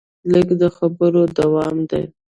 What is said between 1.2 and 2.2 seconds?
دوام دی.